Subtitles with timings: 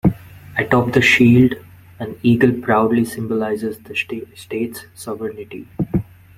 [0.57, 1.53] Atop the shield
[1.99, 5.67] an eagle proudly symbolizes the state's sovereignty.